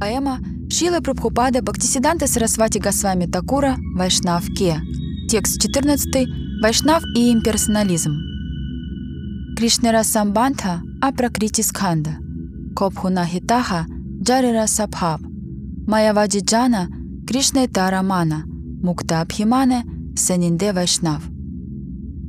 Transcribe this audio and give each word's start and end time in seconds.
Поэма 0.00 0.38
Шила 0.70 1.00
Прабхупада 1.00 1.60
Бхактисиданта 1.60 2.26
Сарасвати 2.26 2.78
Госвами 2.78 3.26
Такура 3.26 3.76
Вайшнав 3.94 4.46
Ке. 4.56 4.80
Текст 5.28 5.60
14. 5.60 6.26
Вайшнав 6.62 7.02
и 7.14 7.30
имперсонализм. 7.30 8.12
Кришнера 9.58 10.02
Самбантха 10.02 10.80
Апракрити 11.02 11.62
Сканда. 11.62 12.16
Копхуна 12.74 13.26
Хитаха 13.26 13.86
Джарира 14.22 14.66
Сабхав. 14.66 15.20
Маявади 15.86 16.40
Джана 16.40 16.88
Кришна 17.28 17.66
Тара 17.66 18.00
Мана. 18.02 18.44
Мукта 18.82 19.20
Абхимане 19.20 19.84
Санинде 20.16 20.72
Вайшнав. 20.72 21.22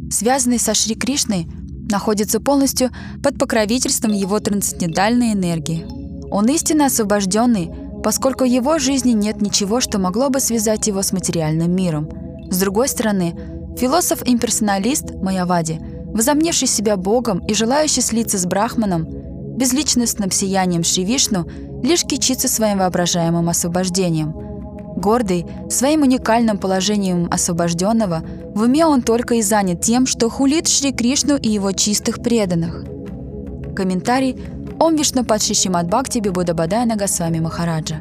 Связанный 0.09 0.59
со 0.59 0.73
Шри 0.73 0.95
Кришной, 0.95 1.47
находится 1.89 2.41
полностью 2.41 2.89
под 3.23 3.37
покровительством 3.37 4.11
его 4.11 4.41
трансцендентальной 4.41 5.31
энергии– 5.31 5.85
он 6.31 6.47
истинно 6.47 6.85
освобожденный, 6.85 7.71
поскольку 8.03 8.45
в 8.45 8.47
его 8.47 8.79
жизни 8.79 9.11
нет 9.11 9.41
ничего, 9.41 9.81
что 9.81 9.99
могло 9.99 10.29
бы 10.29 10.39
связать 10.39 10.87
его 10.87 11.01
с 11.01 11.11
материальным 11.11 11.75
миром. 11.75 12.09
С 12.49 12.57
другой 12.57 12.87
стороны, 12.87 13.35
философ-имперсоналист 13.77 15.15
Майавади, 15.21 15.79
возомневший 16.13 16.67
себя 16.67 16.97
Богом 16.97 17.39
и 17.45 17.53
желающий 17.53 18.01
слиться 18.01 18.37
с 18.37 18.45
Брахманом, 18.45 19.07
безличностным 19.57 20.31
сиянием 20.31 20.83
Шривишну, 20.83 21.45
лишь 21.83 22.03
кичится 22.03 22.47
своим 22.47 22.79
воображаемым 22.79 23.49
освобождением. 23.49 24.33
Гордый, 24.95 25.45
своим 25.69 26.03
уникальным 26.03 26.57
положением 26.57 27.27
освобожденного, 27.31 28.23
в 28.53 28.61
уме 28.61 28.85
он 28.85 29.01
только 29.01 29.35
и 29.35 29.41
занят 29.41 29.81
тем, 29.81 30.05
что 30.05 30.29
хулит 30.29 30.67
Шри 30.67 30.91
Кришну 30.91 31.37
и 31.37 31.49
его 31.49 31.71
чистых 31.71 32.21
преданных. 32.21 32.85
Комментарий 33.75 34.37
Ом 34.81 34.95
Вишну 34.95 35.23
Падши 35.23 35.53
Шимат 35.53 35.85
Бхакти 35.85 36.17
Бадайна 36.19 36.95
Госвами 36.95 37.37
Махараджа. 37.39 37.99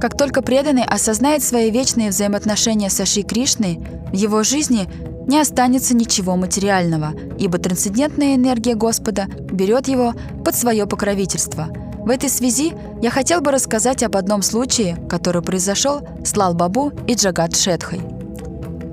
Как 0.00 0.16
только 0.18 0.42
преданный 0.42 0.82
осознает 0.82 1.40
свои 1.40 1.70
вечные 1.70 2.10
взаимоотношения 2.10 2.90
с 2.90 2.98
Аши 2.98 3.22
Кришной, 3.22 3.78
в 4.10 4.12
его 4.12 4.42
жизни 4.42 4.88
не 5.28 5.38
останется 5.38 5.94
ничего 5.94 6.34
материального, 6.34 7.12
ибо 7.38 7.58
трансцендентная 7.58 8.34
энергия 8.34 8.74
Господа 8.74 9.26
берет 9.52 9.86
его 9.86 10.12
под 10.44 10.56
свое 10.56 10.84
покровительство. 10.84 11.68
В 11.98 12.10
этой 12.10 12.28
связи 12.28 12.72
я 13.00 13.10
хотел 13.10 13.40
бы 13.40 13.52
рассказать 13.52 14.02
об 14.02 14.16
одном 14.16 14.42
случае, 14.42 14.96
который 15.08 15.42
произошел 15.42 16.00
с 16.24 16.36
Лал-Бабу 16.36 16.92
и 17.06 17.14
Джагат 17.14 17.54
Шетхой. 17.54 18.00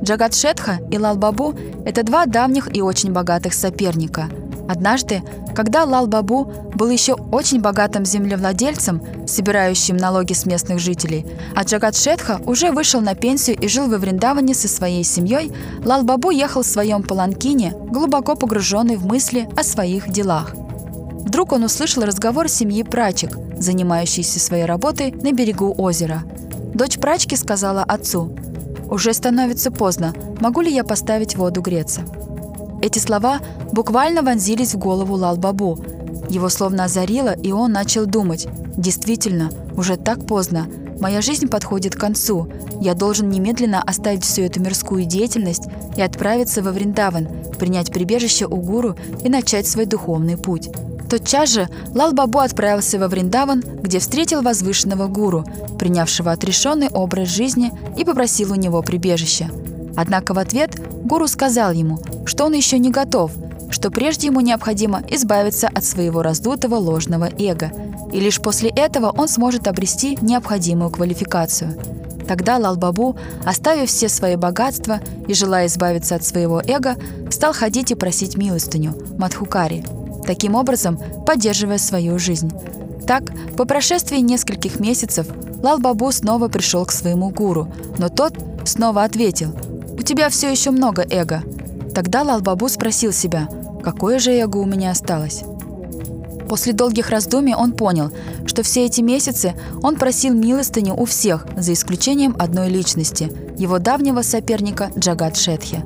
Джагат 0.03 0.35
Шетха 0.35 0.77
и 0.91 0.99
Лал-Бабу– 0.99 1.55
это 1.83 2.03
два 2.03 2.27
давних 2.27 2.75
и 2.77 2.83
очень 2.83 3.11
богатых 3.11 3.55
соперника– 3.55 4.29
Однажды, 4.67 5.23
когда 5.57 5.85
Лал-Бабу 5.85 6.53
был 6.75 6.91
еще 6.91 7.13
очень 7.31 7.59
богатым 7.59 8.05
землевладельцем, 8.05 9.01
собирающим 9.25 9.97
налоги 9.97 10.33
с 10.33 10.45
местных 10.45 10.77
жителей, 10.77 11.25
а 11.55 11.63
Джагат 11.63 11.97
Шетха 11.97 12.39
уже 12.45 12.69
вышел 12.71 13.01
на 13.01 13.15
пенсию 13.15 13.57
и 13.57 13.67
жил 13.67 13.89
во 13.89 13.97
Вриндаване 13.97 14.53
со 14.53 14.67
своей 14.67 15.03
семьей, 15.03 15.51
Лал-Бабу 15.83 16.29
ехал 16.29 16.61
в 16.61 16.67
своем 16.67 17.01
паланкине, 17.01 17.73
глубоко 17.89 18.35
погруженный 18.35 18.97
в 18.97 19.07
мысли 19.07 19.49
о 19.57 19.63
своих 19.63 20.11
делах. 20.11 20.51
Вдруг 20.53 21.53
он 21.53 21.63
услышал 21.63 22.03
разговор 22.03 22.49
семьи 22.49 22.83
прачек, 22.83 23.35
занимающейся 23.57 24.39
своей 24.39 24.65
работой 24.65 25.11
на 25.11 25.31
берегу 25.31 25.73
озера. 25.75 26.21
Дочь 26.75 26.99
прачки 26.99 27.35
сказала 27.35 27.81
отцу, 27.81 28.31
«Уже 28.91 29.11
становится 29.11 29.71
поздно, 29.71 30.13
могу 30.39 30.61
ли 30.61 30.71
я 30.71 30.83
поставить 30.83 31.35
воду 31.35 31.63
греться?» 31.63 32.03
Эти 32.81 32.99
слова 32.99 33.39
буквально 33.71 34.21
вонзились 34.21 34.73
в 34.73 34.77
голову 34.77 35.15
Лал-Бабу. 35.15 35.79
Его 36.29 36.49
словно 36.49 36.85
озарило, 36.85 37.33
и 37.33 37.51
он 37.51 37.71
начал 37.71 38.05
думать. 38.05 38.47
«Действительно, 38.77 39.49
уже 39.75 39.97
так 39.97 40.25
поздно. 40.27 40.67
Моя 40.99 41.21
жизнь 41.21 41.47
подходит 41.47 41.95
к 41.95 41.99
концу. 41.99 42.47
Я 42.79 42.93
должен 42.93 43.29
немедленно 43.29 43.81
оставить 43.81 44.23
всю 44.23 44.43
эту 44.43 44.61
мирскую 44.61 45.05
деятельность 45.05 45.63
и 45.95 46.01
отправиться 46.01 46.61
во 46.61 46.71
Вриндаван, 46.71 47.27
принять 47.57 47.91
прибежище 47.91 48.45
у 48.45 48.57
гуру 48.57 48.95
и 49.23 49.29
начать 49.29 49.67
свой 49.67 49.85
духовный 49.85 50.37
путь». 50.37 50.69
Тотчас 51.09 51.51
же 51.51 51.69
Лал-Бабу 51.95 52.39
отправился 52.39 52.99
во 52.99 53.07
Вриндаван, 53.07 53.63
где 53.81 53.99
встретил 53.99 54.41
возвышенного 54.41 55.07
гуру, 55.07 55.45
принявшего 55.79 56.31
отрешенный 56.31 56.89
образ 56.89 57.29
жизни 57.29 57.71
и 57.97 58.03
попросил 58.03 58.51
у 58.51 58.55
него 58.55 58.81
прибежища. 58.81 59.49
Однако 59.97 60.35
в 60.35 60.37
ответ 60.37 60.79
гуру 61.03 61.27
сказал 61.27 61.71
ему, 61.71 61.99
что 62.25 62.45
он 62.45 62.53
еще 62.53 62.77
не 62.77 62.91
готов, 62.91 63.31
что 63.71 63.89
прежде 63.89 64.27
ему 64.27 64.41
необходимо 64.41 65.01
избавиться 65.09 65.67
от 65.67 65.83
своего 65.83 66.21
раздутого 66.21 66.75
ложного 66.75 67.29
эго, 67.39 67.71
и 68.13 68.19
лишь 68.19 68.39
после 68.39 68.69
этого 68.69 69.09
он 69.09 69.27
сможет 69.27 69.67
обрести 69.67 70.17
необходимую 70.21 70.91
квалификацию. 70.91 71.75
Тогда 72.27 72.57
Лал-Бабу, 72.57 73.17
оставив 73.43 73.89
все 73.89 74.07
свои 74.07 74.35
богатства 74.35 74.99
и 75.27 75.33
желая 75.33 75.65
избавиться 75.65 76.13
от 76.13 76.23
своего 76.23 76.61
эго, 76.61 76.95
стал 77.31 77.53
ходить 77.53 77.89
и 77.89 77.95
просить 77.95 78.37
милостыню, 78.37 78.93
Мадхукари, 79.17 79.83
таким 80.27 80.53
образом 80.53 80.99
поддерживая 81.25 81.79
свою 81.79 82.19
жизнь. 82.19 82.51
Так, 83.07 83.23
по 83.55 83.65
прошествии 83.65 84.19
нескольких 84.19 84.79
месяцев, 84.79 85.25
Лал-Бабу 85.63 86.11
снова 86.11 86.49
пришел 86.49 86.85
к 86.85 86.91
своему 86.91 87.31
гуру, 87.31 87.73
но 87.97 88.09
тот 88.09 88.35
снова 88.63 89.03
ответил– 89.03 89.55
тебя 90.07 90.29
все 90.29 90.49
еще 90.49 90.71
много 90.71 91.05
эго. 91.09 91.43
Тогда 91.93 92.23
Лалбабу 92.23 92.69
спросил 92.69 93.11
себя, 93.11 93.49
какое 93.83 94.19
же 94.19 94.31
эго 94.31 94.57
у 94.57 94.65
меня 94.65 94.91
осталось. 94.91 95.43
После 96.47 96.71
долгих 96.71 97.09
раздумий 97.09 97.55
он 97.55 97.73
понял, 97.73 98.11
что 98.45 98.63
все 98.63 98.85
эти 98.85 99.01
месяцы 99.01 99.53
он 99.83 99.97
просил 99.97 100.33
милостыню 100.33 100.95
у 100.95 101.03
всех, 101.03 101.45
за 101.57 101.73
исключением 101.73 102.35
одной 102.39 102.69
личности– 102.69 103.31
его 103.57 103.79
давнего 103.79 104.21
соперника 104.21 104.91
Джагат 104.97 105.35
Шетхи. 105.35 105.83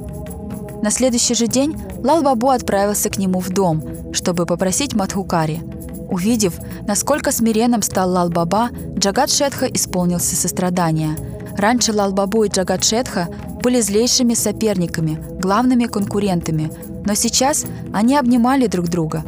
На 0.84 0.92
следующий 0.92 1.34
же 1.34 1.48
день 1.48 1.76
Лал 2.04 2.22
Бабу 2.22 2.50
отправился 2.50 3.10
к 3.10 3.18
нему 3.18 3.40
в 3.40 3.50
дом, 3.50 3.84
чтобы 4.14 4.46
попросить 4.46 4.94
Мадхукари. 4.94 5.62
Увидев, 6.10 6.60
насколько 6.86 7.32
смиренным 7.32 7.82
стал 7.82 8.12
Лал 8.12 8.30
Баба, 8.30 8.70
Джагат 8.98 9.32
Шетха 9.32 9.68
исполнился 9.68 10.36
сострадания. 10.36 11.16
Раньше 11.58 11.94
Лал 11.94 12.12
Бабу 12.12 12.44
и 12.44 12.50
Джагат 12.50 12.84
Шетха 12.84 13.30
были 13.62 13.82
злейшими 13.82 14.34
соперниками, 14.34 15.20
главными 15.40 15.86
конкурентами, 15.86 16.72
но 17.06 17.14
сейчас 17.14 17.66
они 17.94 18.16
обнимали 18.16 18.68
друг 18.68 18.90
друга. 18.90 19.24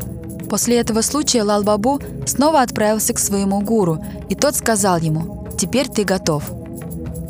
После 0.49 0.79
этого 0.79 1.01
случая 1.01 1.43
Лал-Бабу 1.43 1.99
снова 2.25 2.61
отправился 2.61 3.13
к 3.13 3.19
своему 3.19 3.61
гуру, 3.61 4.03
и 4.29 4.35
тот 4.35 4.55
сказал 4.55 4.99
ему 4.99 5.47
«Теперь 5.57 5.87
ты 5.87 6.03
готов». 6.03 6.43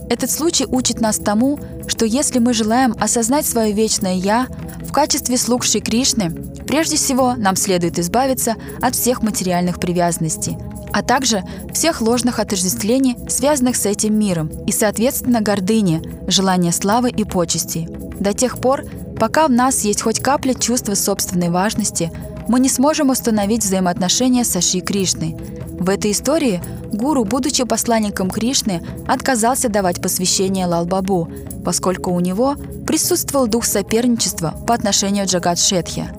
Этот 0.09 0.29
случай 0.29 0.65
учит 0.65 0.99
нас 0.99 1.17
тому, 1.17 1.59
что 1.87 2.05
если 2.05 2.39
мы 2.39 2.53
желаем 2.53 2.93
осознать 2.99 3.45
свое 3.45 3.71
вечное 3.71 4.15
«Я» 4.15 4.47
в 4.85 4.91
качестве 4.91 5.37
слуг 5.37 5.63
Кришны, 5.63 6.31
прежде 6.67 6.97
всего 6.97 7.35
нам 7.35 7.55
следует 7.55 7.97
избавиться 7.97 8.55
от 8.81 8.95
всех 8.95 9.21
материальных 9.23 9.79
привязанностей– 9.79 10.57
а 10.93 11.01
также 11.01 11.43
всех 11.73 12.01
ложных 12.01 12.39
отождествлений, 12.39 13.17
связанных 13.27 13.75
с 13.75 13.85
этим 13.85 14.17
миром, 14.17 14.49
и, 14.67 14.71
соответственно, 14.71 15.41
гордыни, 15.41 16.01
желание 16.27 16.71
славы 16.71 17.09
и 17.09 17.23
почестей. 17.23 17.87
До 18.19 18.33
тех 18.33 18.59
пор, 18.59 18.85
пока 19.19 19.47
в 19.47 19.51
нас 19.51 19.81
есть 19.81 20.03
хоть 20.03 20.19
капля 20.19 20.53
чувства 20.53 20.93
собственной 20.93 21.49
важности, 21.49 22.11
мы 22.47 22.59
не 22.59 22.69
сможем 22.69 23.09
установить 23.09 23.63
взаимоотношения 23.63 24.43
с 24.43 24.55
Аши 24.55 24.81
Кришной. 24.81 25.35
В 25.79 25.89
этой 25.89 26.11
истории 26.11 26.61
гуру, 26.91 27.25
будучи 27.25 27.63
посланником 27.63 28.29
Кришны, 28.29 28.83
отказался 29.07 29.69
давать 29.69 30.01
посвящение 30.01 30.67
Лалбабу, 30.67 31.27
поскольку 31.65 32.11
у 32.11 32.19
него 32.19 32.55
присутствовал 32.85 33.47
дух 33.47 33.65
соперничества 33.65 34.53
по 34.67 34.75
отношению 34.75 35.25
к 35.25 35.29
Джагат 35.29 35.57
Шетхе. 35.57 36.13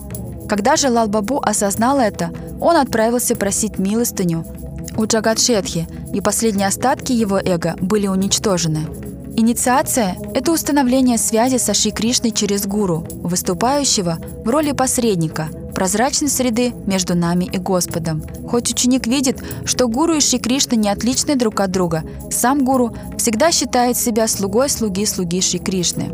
Когда 0.49 0.77
же 0.77 0.91
Лалбабу 0.91 1.41
осознал 1.41 2.01
это, 2.01 2.31
он 2.61 2.77
отправился 2.77 3.37
просить 3.37 3.79
милостыню 3.79 4.45
у 4.97 5.07
Джагадшетхи, 5.07 5.87
и 6.13 6.21
последние 6.21 6.69
остатки 6.69 7.13
его 7.13 7.39
эго 7.39 7.75
были 7.81 8.07
уничтожены. 8.07 8.87
Инициация– 9.37 10.17
это 10.35 10.53
установление 10.53 11.19
связи 11.19 11.57
с 11.57 11.69
Аши 11.69 11.91
Кришной 11.91 12.31
через 12.31 12.67
гуру, 12.67 13.05
выступающего 13.11 14.19
в 14.45 14.49
роли 14.49 14.71
посредника, 14.71 15.49
прозрачной 15.75 16.29
среды 16.29 16.73
между 16.87 17.17
нами 17.17 17.45
и 17.45 17.59
Господом. 17.59 18.23
Хоть 18.49 18.71
ученик 18.71 19.09
видит, 19.09 19.43
что 19.65 19.89
гуру 19.89 20.15
и 20.15 20.21
Шри 20.21 20.39
Кришна 20.39 20.77
не 20.77 20.89
отличны 20.89 21.35
друг 21.35 21.59
от 21.59 21.73
друга, 21.73 22.05
сам 22.31 22.65
гуру 22.65 22.97
всегда 23.19 23.51
считает 23.51 23.97
себя 23.97 24.29
слугой 24.29 24.69
слуги 24.69 25.05
слуги 25.05 25.41
Шри 25.41 25.59
Кришны. 25.59 26.13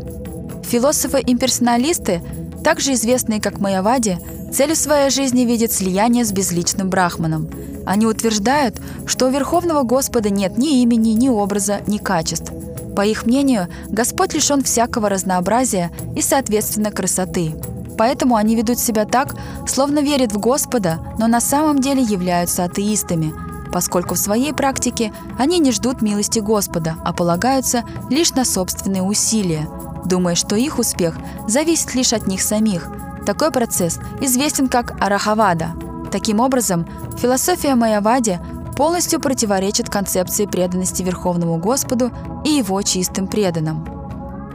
Философы-имперсоналисты, 0.63 2.23
также 2.63 2.93
известные 2.93 3.39
как 3.39 3.59
Майявади, 3.59 4.17
целью 4.51 4.75
своей 4.75 5.11
жизни 5.11 5.41
видят 5.41 5.71
слияние 5.71 6.25
с 6.25 6.31
безличным 6.31 6.89
брахманом– 6.89 7.47
они 7.85 8.05
утверждают, 8.05 8.79
что 9.05 9.27
у 9.27 9.31
Верховного 9.31 9.83
Господа 9.83 10.29
нет 10.29 10.57
ни 10.57 10.81
имени, 10.81 11.09
ни 11.09 11.29
образа, 11.29 11.81
ни 11.87 11.97
качеств. 11.97 12.51
По 12.95 13.05
их 13.05 13.25
мнению, 13.25 13.67
Господь 13.87 14.33
лишен 14.33 14.63
всякого 14.63 15.09
разнообразия 15.09 15.91
и, 16.15 16.21
соответственно, 16.21 16.91
красоты. 16.91 17.53
Поэтому 17.97 18.35
они 18.35 18.55
ведут 18.55 18.79
себя 18.79 19.05
так, 19.05 19.35
словно 19.67 19.99
верят 19.99 20.31
в 20.31 20.39
Господа, 20.39 20.99
но 21.17 21.27
на 21.27 21.39
самом 21.39 21.79
деле 21.79 22.01
являются 22.01 22.63
атеистами. 22.63 23.33
поскольку 23.71 24.15
в 24.15 24.19
своей 24.19 24.51
практике 24.51 25.13
они 25.39 25.57
не 25.57 25.71
ждут 25.71 26.01
милости 26.01 26.39
Господа, 26.39 26.97
а 27.05 27.13
полагаются 27.13 27.85
лишь 28.09 28.33
на 28.33 28.43
собственные 28.43 29.01
усилия, 29.01 29.65
думая, 30.03 30.35
что 30.35 30.57
их 30.57 30.77
успех 30.77 31.15
зависит 31.47 31.95
лишь 31.95 32.11
от 32.11 32.27
них 32.27 32.41
самих. 32.41 32.91
Такой 33.25 33.49
процесс 33.49 33.97
известен 34.19 34.67
как 34.67 35.01
арахавада. 35.01 35.71
Таким 36.11 36.39
образом, 36.39 36.85
философия 37.17 37.75
Майявади 37.75 38.39
полностью 38.75 39.19
противоречит 39.19 39.89
концепции 39.89 40.45
преданности 40.45 41.03
Верховному 41.03 41.57
Господу 41.57 42.11
и 42.43 42.49
его 42.49 42.81
чистым 42.81 43.27
преданным. 43.27 43.85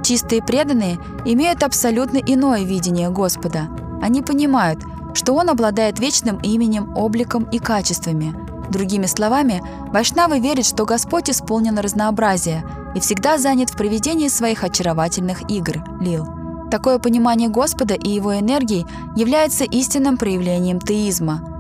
Чистые 0.03 0.43
преданные 0.43 0.99
имеют 1.25 1.63
абсолютно 1.63 2.19
иное 2.19 2.63
видение 2.63 3.11
Господа. 3.11 3.69
Они 4.03 4.23
понимают, 4.23 4.81
что 5.15 5.33
Он 5.33 5.49
обладает 5.49 5.99
вечным 5.99 6.39
именем, 6.43 6.97
обликом 6.97 7.45
и 7.45 7.59
качествами. 7.59 8.35
Другими 8.71 9.07
словами, 9.07 9.63
вайшнавы 9.93 10.41
верят, 10.41 10.67
что 10.67 10.85
Господь 10.85 11.31
исполнен 11.31 11.79
разнообразия 11.79 12.65
и 12.95 13.01
всегда 13.01 13.39
занят 13.39 13.71
в 13.71 13.77
проведении 13.77 14.29
своих 14.29 14.65
очаровательных 14.65 15.51
игр– 15.51 15.85
лил. 16.01 16.36
Такое 16.71 16.99
понимание 16.99 17.49
Господа 17.49 17.95
и 17.95 18.09
Его 18.09 18.39
энергии 18.39 18.87
является 19.17 19.65
истинным 19.65 20.17
проявлением 20.17 20.81
теизма– 20.81 21.43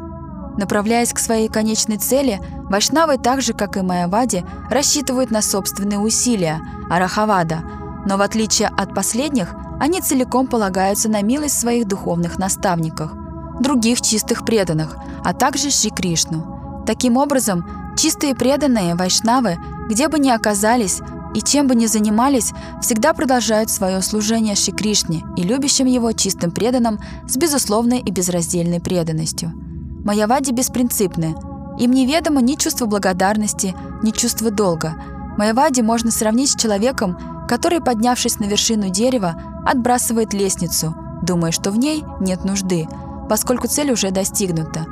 Направляясь 0.57 1.13
к 1.13 1.19
своей 1.19 1.49
конечной 1.49 1.99
цели, 1.99 2.41
вайшнавы 2.71 3.19
так 3.19 3.43
же, 3.43 3.53
как 3.53 3.77
и 3.77 3.83
майавади, 3.83 4.45
рассчитывают 4.71 5.31
на 5.31 5.43
собственные 5.43 5.99
усилия– 5.99 6.61
арахавада, 6.91 7.63
но 8.07 8.17
в 8.17 8.23
отличие 8.23 8.69
от 8.69 8.95
последних, 8.95 9.55
они 9.79 10.01
целиком 10.01 10.47
полагаются 10.47 11.11
на 11.11 11.23
милость 11.23 11.59
своих 11.59 11.87
духовных 11.87 12.39
наставников, 12.39 13.13
других 13.61 14.01
чистых 14.01 14.47
преданных, 14.47 14.97
а 15.23 15.35
также 15.35 15.71
Шри 15.71 15.91
Кришну. 15.91 16.85
Таким 16.87 17.19
образом, 17.19 17.67
чистые 17.99 18.35
преданные 18.35 18.95
вайшнавы, 18.95 19.59
где 19.89 20.09
бы 20.09 20.19
ни 20.19 20.31
оказались 20.31 21.01
и 21.37 21.43
чем 21.43 21.69
бы 21.69 21.75
ни 21.75 21.87
занимались, 21.87 22.53
всегда 22.83 23.13
продолжают 23.13 23.71
свое 23.71 24.03
служение 24.03 24.57
Шри 24.57 24.73
Кришне 24.73 25.23
и 25.37 25.43
любящим 25.43 25.87
его 25.87 26.11
чистым 26.13 26.51
преданным 26.51 26.99
с 27.29 27.37
безусловной 27.37 28.01
и 28.01 28.11
безраздельной 28.11 28.81
преданностью– 28.81 29.53
Майявади 30.07 30.53
беспринципны. 30.53 31.35
Им 31.81 31.91
неведомо 31.91 32.41
ни 32.41 32.55
чувство 32.55 32.87
благодарности, 32.87 33.75
ни 34.05 34.13
чувство 34.13 34.53
долга. 34.53 34.95
Майявади 35.37 35.81
можно 35.81 36.13
сравнить 36.13 36.51
с 36.53 36.55
человеком, 36.55 37.19
который, 37.49 37.81
поднявшись 37.81 38.39
на 38.39 38.45
вершину 38.45 38.89
дерева, 38.89 39.35
отбрасывает 39.67 40.33
лестницу, 40.33 40.95
думая, 41.23 41.51
что 41.51 41.73
в 41.73 41.77
ней 41.77 42.05
нет 42.21 42.45
нужды, 42.45 42.87
поскольку 43.29 43.67
цель 43.67 43.91
уже 43.91 44.13
достигнута. 44.13 44.87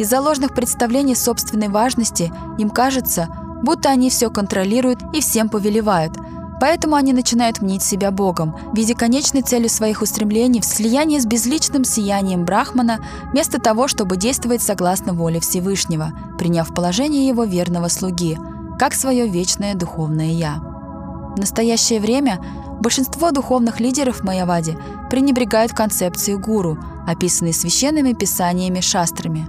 Из-за 0.00 0.20
ложных 0.20 0.56
представлений 0.56 1.14
собственной 1.14 1.68
важности 1.68 2.32
им 2.58 2.70
кажется, 2.70 3.28
будто 3.62 3.90
они 3.90 4.10
все 4.10 4.30
контролируют 4.30 5.00
и 5.12 5.20
всем 5.20 5.48
повелевают– 5.48 6.12
Поэтому 6.60 6.96
они 6.96 7.12
начинают 7.12 7.60
мнить 7.60 7.82
себя 7.82 8.10
Богом, 8.10 8.56
видя 8.72 8.94
конечной 8.94 9.42
целью 9.42 9.70
своих 9.70 10.02
устремлений 10.02 10.60
в 10.60 10.64
слиянии 10.64 11.18
с 11.18 11.26
безличным 11.26 11.84
сиянием 11.84 12.44
Брахмана, 12.44 12.98
вместо 13.30 13.60
того, 13.60 13.86
чтобы 13.86 14.16
действовать 14.16 14.62
согласно 14.62 15.12
воле 15.12 15.40
Всевышнего, 15.40 16.12
приняв 16.36 16.74
положение 16.74 17.28
его 17.28 17.44
верного 17.44 17.88
слуги, 17.88 18.38
как 18.78 18.94
свое 18.94 19.28
вечное 19.28 19.74
духовное 19.74 20.32
«Я». 20.32 20.56
В 21.36 21.38
настоящее 21.38 22.00
время 22.00 22.40
большинство 22.80 23.30
духовных 23.30 23.78
лидеров 23.78 24.24
Майявади 24.24 24.76
пренебрегают 25.10 25.72
концепцией 25.72 26.38
гуру, 26.38 26.78
описанной 27.06 27.52
священными 27.52 28.12
писаниями 28.12 28.80
шастрами. 28.80 29.46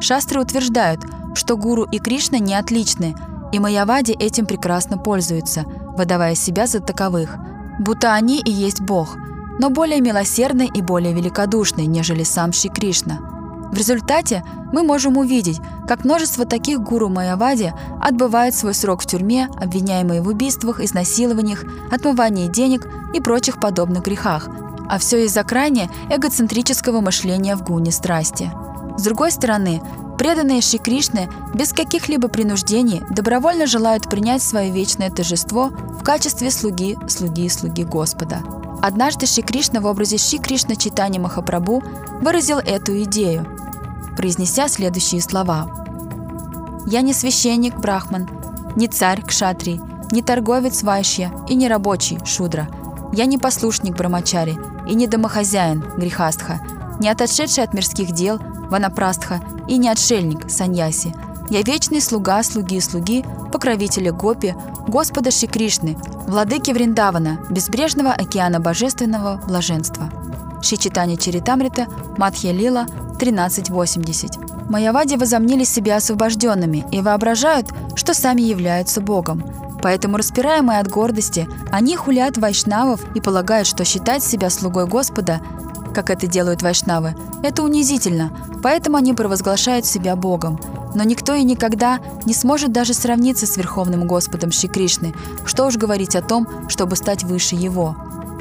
Шастры 0.00 0.40
утверждают, 0.40 1.04
что 1.34 1.56
гуру 1.56 1.84
и 1.84 1.98
Кришна 1.98 2.38
не 2.38 2.54
отличны, 2.54 3.14
и 3.52 3.58
Майявади 3.58 4.12
этим 4.12 4.46
прекрасно 4.46 4.98
пользуются– 4.98 5.64
выдавая 6.00 6.34
себя 6.34 6.66
за 6.66 6.80
таковых, 6.80 7.36
будто 7.78 8.14
они 8.14 8.40
и 8.40 8.50
есть 8.50 8.80
Бог, 8.80 9.16
но 9.58 9.68
более 9.68 10.00
милосердный 10.00 10.70
и 10.72 10.80
более 10.80 11.12
великодушный, 11.12 11.84
нежели 11.84 12.22
сам 12.22 12.52
Шри 12.52 12.70
Кришна. 12.70 13.18
В 13.70 13.76
результате 13.76 14.42
мы 14.72 14.82
можем 14.82 15.18
увидеть, 15.18 15.60
как 15.86 16.04
множество 16.04 16.44
таких 16.44 16.80
гуру 16.80 17.08
Майявади 17.08 17.72
отбывают 18.00 18.54
свой 18.54 18.74
срок 18.74 19.02
в 19.02 19.06
тюрьме, 19.06 19.48
обвиняемые 19.60 20.22
в 20.22 20.28
убийствах, 20.28 20.80
изнасилованиях, 20.80 21.64
отмывании 21.92 22.48
денег 22.48 22.88
и 23.14 23.20
прочих 23.20 23.60
подобных 23.60 24.04
грехах, 24.04 24.48
а 24.88 24.98
все 24.98 25.24
из-за 25.26 25.44
крайне 25.44 25.90
эгоцентрического 26.08 27.00
мышления 27.00 27.54
в 27.56 27.62
гуне 27.62 27.92
страсти. 27.92 28.50
С 28.96 29.02
другой 29.02 29.30
стороны, 29.30 29.82
Преданные 30.20 30.60
Шри 30.60 30.78
Кришны 30.78 31.30
без 31.54 31.72
каких-либо 31.72 32.28
принуждений 32.28 33.02
добровольно 33.08 33.66
желают 33.66 34.10
принять 34.10 34.42
свое 34.42 34.70
вечное 34.70 35.10
торжество 35.10 35.68
в 35.68 36.04
качестве 36.04 36.50
слуги, 36.50 36.98
слуги 37.08 37.46
и 37.46 37.48
слуги 37.48 37.84
Господа. 37.84 38.42
Однажды 38.82 39.24
Шри 39.24 39.42
Кришна 39.42 39.80
в 39.80 39.86
образе 39.86 40.18
Шри 40.18 40.38
Кришна 40.38 40.76
Читани 40.76 41.18
Махапрабху 41.18 41.82
выразил 42.20 42.58
эту 42.58 43.02
идею, 43.04 43.46
произнеся 44.14 44.68
следующие 44.68 45.22
слова. 45.22 45.70
«Я 46.84 47.00
не 47.00 47.14
священник 47.14 47.76
Брахман, 47.76 48.28
не 48.76 48.88
царь 48.88 49.22
Кшатри, 49.22 49.80
не 50.12 50.20
торговец 50.20 50.82
Вайшья 50.82 51.32
и 51.48 51.54
не 51.54 51.66
рабочий 51.66 52.18
Шудра. 52.26 52.68
Я 53.14 53.24
не 53.24 53.38
послушник 53.38 53.96
Брамачари 53.96 54.58
и 54.86 54.94
не 54.94 55.06
домохозяин 55.06 55.82
Грихастха, 55.96 56.60
не 57.00 57.08
отошедший 57.08 57.64
от 57.64 57.72
мирских 57.72 58.12
дел 58.12 58.38
Ванапрастха 58.70 59.40
и 59.68 59.76
не 59.76 59.88
отшельник 59.88 60.50
Саньяси. 60.50 61.14
Я 61.50 61.62
вечный 61.62 62.00
слуга 62.00 62.42
слуги 62.42 62.80
слуги, 62.80 63.24
покровителя 63.52 64.12
Гопи, 64.12 64.54
Господа 64.86 65.30
Шри 65.30 65.48
Кришны, 65.48 65.96
владыки 66.28 66.70
Вриндавана, 66.70 67.40
безбрежного 67.50 68.12
океана 68.12 68.60
божественного 68.60 69.40
блаженства. 69.46 70.10
Шри 70.62 70.78
Читани 70.78 71.16
Чаритамрита, 71.16 71.88
Мадхья 72.16 72.52
Лила, 72.52 72.86
1380. 73.16 74.70
Майявади 74.70 75.16
возомнили 75.16 75.64
себя 75.64 75.96
освобожденными 75.96 76.86
и 76.92 77.00
воображают, 77.00 77.66
что 77.96 78.14
сами 78.14 78.42
являются 78.42 79.00
Богом. 79.00 79.42
Поэтому, 79.82 80.16
распираемые 80.16 80.78
от 80.78 80.88
гордости, 80.88 81.48
они 81.72 81.96
хулят 81.96 82.38
вайшнавов 82.38 83.00
и 83.16 83.20
полагают, 83.20 83.66
что 83.66 83.84
считать 83.84 84.22
себя 84.22 84.50
слугой 84.50 84.86
Господа 84.86 85.40
как 85.92 86.10
это 86.10 86.26
делают 86.26 86.62
вайшнавы, 86.62 87.14
это 87.42 87.62
унизительно, 87.62 88.32
поэтому 88.62 88.96
они 88.96 89.14
провозглашают 89.14 89.86
себя 89.86 90.16
Богом. 90.16 90.58
Но 90.94 91.04
никто 91.04 91.34
и 91.34 91.44
никогда 91.44 92.00
не 92.26 92.34
сможет 92.34 92.72
даже 92.72 92.94
сравниться 92.94 93.46
с 93.46 93.56
Верховным 93.56 94.06
Господом 94.06 94.52
Шри 94.52 94.68
Кришны, 94.68 95.14
что 95.44 95.66
уж 95.66 95.76
говорить 95.76 96.16
о 96.16 96.22
том, 96.22 96.48
чтобы 96.68 96.96
стать 96.96 97.22
выше 97.22 97.54
Его. 97.54 97.96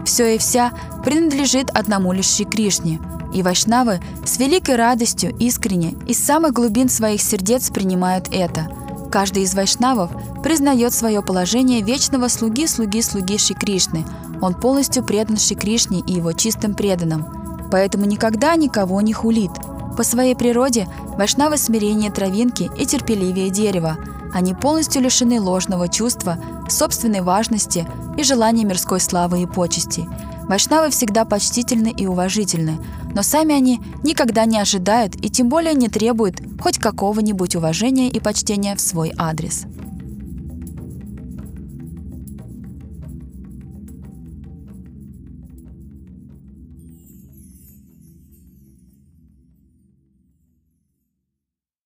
Все 0.05 0.35
и 0.35 0.37
вся 0.37 0.71
принадлежит 1.03 1.69
одному 1.69 2.11
лишь 2.11 2.27
Шри 2.27 2.45
Кришне, 2.45 2.99
и 3.33 3.43
вайшнавы 3.43 3.99
с 4.25 4.39
великой 4.39 4.75
радостью 4.75 5.35
искренне 5.37 5.95
из 6.07 6.17
самых 6.17 6.53
глубин 6.53 6.89
своих 6.89 7.21
сердец 7.21 7.69
принимают 7.69 8.27
это. 8.31 8.67
Каждый 9.11 9.43
из 9.43 9.53
вайшнавов 9.53 10.11
признает 10.43 10.93
свое 10.93 11.21
положение 11.21 11.81
вечного 11.81 12.27
слуги-слуги-слуги 12.27 13.37
Шри 13.37 13.55
Кришны. 13.55 14.05
Он 14.41 14.55
полностью 14.55 15.03
предан 15.03 15.37
Шри 15.37 15.55
Кришне 15.55 15.99
и 15.99 16.13
его 16.13 16.33
чистым 16.33 16.73
преданным– 16.73 17.27
поэтому 17.71 18.05
никогда 18.05 18.55
никого 18.55 19.01
не 19.01 19.13
хулит. 19.13 19.51
По 19.97 20.03
своей 20.03 20.35
природе 20.35 20.87
вайшнавы 21.17 21.57
смирение 21.57 22.11
травинки 22.11 22.69
и 22.77 22.85
терпеливее 22.85 23.49
дерева. 23.49 23.97
Они 24.33 24.53
полностью 24.53 25.01
лишены 25.01 25.41
ложного 25.41 25.87
чувства, 25.87 26.37
собственной 26.69 27.21
важности 27.21 27.87
и 28.17 28.23
желания 28.23 28.63
мирской 28.63 28.99
славы 28.99 29.41
и 29.41 29.45
почести. 29.45 30.07
Вайшнавы 30.47 30.89
всегда 30.89 31.25
почтительны 31.25 31.93
и 31.95 32.05
уважительны, 32.05 32.79
но 33.13 33.23
сами 33.23 33.53
они 33.53 33.81
никогда 34.03 34.45
не 34.45 34.59
ожидают 34.59 35.15
и 35.15 35.29
тем 35.29 35.49
более 35.49 35.73
не 35.73 35.89
требуют 35.89 36.41
хоть 36.59 36.79
какого-нибудь 36.79 37.55
уважения 37.55 38.09
и 38.09 38.19
почтения 38.19 38.75
в 38.75 38.81
свой 38.81 39.13
адрес. 39.17 39.65